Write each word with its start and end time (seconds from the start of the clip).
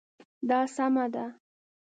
دا 0.49 0.59
سمه 0.75 1.05
ده 1.13 1.25